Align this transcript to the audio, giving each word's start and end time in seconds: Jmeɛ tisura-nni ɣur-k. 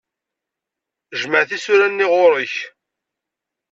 Jmeɛ 1.21 1.43
tisura-nni 1.49 2.05
ɣur-k. 2.11 2.55